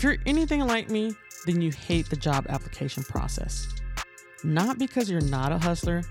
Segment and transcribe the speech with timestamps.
[0.00, 1.14] If you're anything like me,
[1.44, 3.68] then you hate the job application process.
[4.42, 6.04] Not because you're not a hustler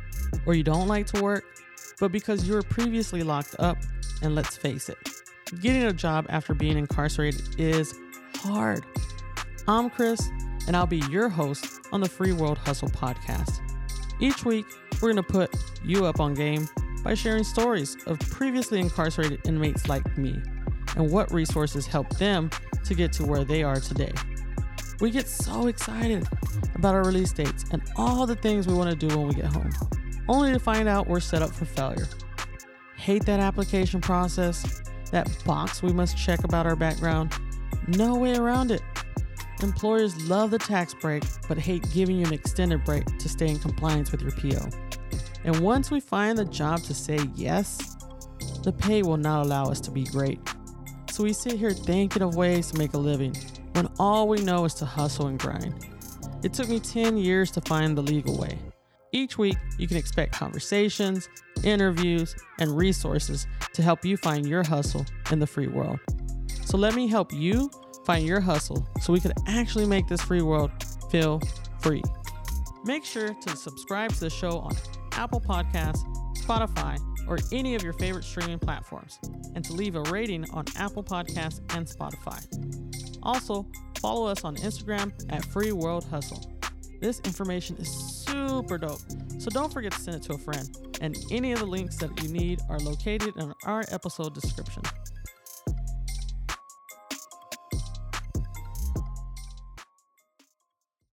[0.45, 1.43] or you don't like to work,
[1.99, 3.79] but because you were previously locked up.
[4.21, 4.99] And let's face it,
[5.59, 7.95] getting a job after being incarcerated is
[8.35, 8.85] hard.
[9.67, 10.21] I'm Chris,
[10.67, 13.59] and I'll be your host on the Free World Hustle podcast.
[14.19, 14.67] Each week,
[15.01, 15.49] we're going to put
[15.83, 16.69] you up on game
[17.03, 20.39] by sharing stories of previously incarcerated inmates like me
[20.95, 22.49] and what resources helped them
[22.85, 24.11] to get to where they are today.
[24.99, 26.27] We get so excited
[26.75, 29.45] about our release dates and all the things we want to do when we get
[29.45, 29.71] home,
[30.27, 32.07] only to find out we're set up for failure.
[32.97, 34.81] Hate that application process,
[35.11, 37.33] that box we must check about our background?
[37.87, 38.81] No way around it.
[39.61, 43.59] Employers love the tax break, but hate giving you an extended break to stay in
[43.59, 44.69] compliance with your PO.
[45.43, 47.95] And once we find the job to say yes,
[48.63, 50.39] the pay will not allow us to be great.
[51.19, 53.35] So we sit here thinking of ways to make a living
[53.73, 55.75] when all we know is to hustle and grind.
[56.43, 58.57] It took me 10 years to find the legal way.
[59.11, 61.27] Each week, you can expect conversations,
[61.61, 65.99] interviews, and resources to help you find your hustle in the free world.
[66.63, 67.69] So let me help you
[68.05, 70.71] find your hustle so we can actually make this free world
[71.11, 71.41] feel
[71.81, 72.01] free.
[72.85, 74.73] Make sure to subscribe to the show on
[75.11, 75.99] Apple Podcasts,
[76.37, 76.97] Spotify,
[77.29, 79.19] or any of your favorite streaming platforms,
[79.55, 82.43] and to leave a rating on Apple Podcasts and Spotify.
[83.23, 83.65] Also,
[84.01, 86.43] follow us on Instagram at Free World Hustle.
[86.99, 88.99] This information is super dope,
[89.37, 90.67] so don't forget to send it to a friend.
[90.99, 94.83] And any of the links that you need are located in our episode description.